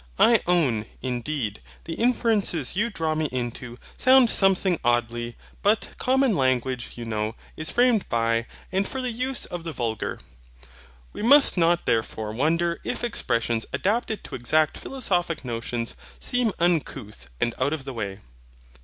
I 0.17 0.39
own, 0.47 0.87
indeed, 1.03 1.61
the 1.83 1.93
inferences 1.93 2.75
you 2.75 2.89
draw 2.89 3.13
me 3.13 3.25
into 3.31 3.77
sound 3.97 4.31
something 4.31 4.79
oddly; 4.83 5.35
but 5.61 5.89
common 5.99 6.35
language, 6.35 6.93
you 6.95 7.05
know, 7.05 7.35
is 7.55 7.69
framed 7.69 8.09
by, 8.09 8.47
and 8.71 8.87
for 8.87 8.99
the 8.99 9.11
use 9.11 9.45
of 9.45 9.63
the 9.63 9.73
vulgar: 9.73 10.19
we 11.13 11.21
must 11.21 11.55
not 11.55 11.85
therefore 11.85 12.31
wonder 12.31 12.79
if 12.83 13.03
expressions 13.03 13.67
adapted 13.73 14.23
to 14.23 14.33
exact 14.33 14.75
philosophic 14.79 15.45
notions 15.45 15.95
seem 16.19 16.51
uncouth 16.57 17.29
and 17.39 17.53
out 17.59 17.71
of 17.71 17.85
the 17.85 17.93
way. 17.93 18.21